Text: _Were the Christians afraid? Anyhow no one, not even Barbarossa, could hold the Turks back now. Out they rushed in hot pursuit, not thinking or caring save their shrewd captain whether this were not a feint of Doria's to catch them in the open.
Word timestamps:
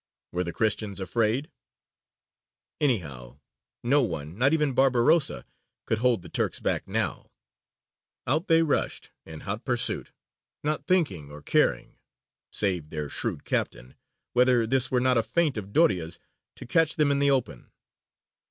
_Were 0.35 0.43
the 0.43 0.51
Christians 0.51 0.99
afraid? 0.99 1.51
Anyhow 2.79 3.37
no 3.83 4.01
one, 4.01 4.35
not 4.35 4.51
even 4.51 4.73
Barbarossa, 4.73 5.45
could 5.85 5.99
hold 5.99 6.23
the 6.23 6.27
Turks 6.27 6.59
back 6.59 6.87
now. 6.87 7.29
Out 8.25 8.47
they 8.47 8.63
rushed 8.63 9.11
in 9.27 9.41
hot 9.41 9.63
pursuit, 9.63 10.11
not 10.63 10.87
thinking 10.87 11.29
or 11.31 11.43
caring 11.43 11.99
save 12.51 12.89
their 12.89 13.09
shrewd 13.09 13.45
captain 13.45 13.93
whether 14.33 14.65
this 14.65 14.89
were 14.89 14.99
not 15.01 15.19
a 15.19 15.21
feint 15.21 15.55
of 15.55 15.71
Doria's 15.71 16.17
to 16.55 16.65
catch 16.65 16.95
them 16.95 17.11
in 17.11 17.19
the 17.19 17.29
open. 17.29 17.69